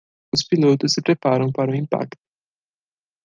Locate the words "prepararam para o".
1.07-1.75